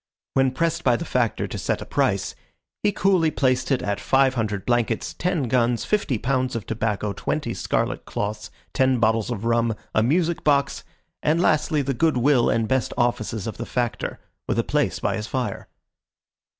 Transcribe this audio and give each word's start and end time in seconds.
When 0.33 0.49
pressed 0.49 0.83
by 0.83 0.95
the 0.95 1.05
Factor 1.05 1.47
to 1.47 1.57
set 1.59 1.79
a 1.79 1.85
price, 1.85 2.33
he 2.81 2.91
coolly 2.91 3.29
placed 3.29 3.69
it 3.69 3.83
at 3.83 3.99
five 3.99 4.33
hundred 4.33 4.65
blankets, 4.65 5.13
ten 5.13 5.43
guns, 5.43 5.85
fifty 5.85 6.17
pounds 6.17 6.55
of 6.55 6.65
tobacco, 6.65 7.13
twenty 7.13 7.53
scarlet 7.53 8.03
cloths, 8.05 8.49
ten 8.73 8.99
bottles 8.99 9.29
of 9.29 9.45
rum, 9.45 9.75
a 9.93 10.01
music 10.01 10.43
box, 10.43 10.83
and 11.21 11.39
lastly 11.39 11.83
the 11.83 11.93
good 11.93 12.17
will 12.17 12.49
and 12.49 12.67
best 12.67 12.93
offices 12.97 13.45
of 13.45 13.57
the 13.57 13.65
Factor, 13.67 14.17
with 14.47 14.57
a 14.57 14.63
place 14.63 14.97
by 14.97 15.15
his 15.15 15.27
fire. 15.27 15.67